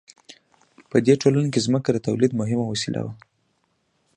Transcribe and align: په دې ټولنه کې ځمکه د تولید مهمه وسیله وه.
په 0.89 0.97
دې 1.05 1.13
ټولنه 1.21 1.47
کې 1.53 1.63
ځمکه 1.67 1.89
د 1.93 1.97
تولید 2.07 2.31
مهمه 2.39 2.65
وسیله 2.67 3.01
وه. 3.05 3.13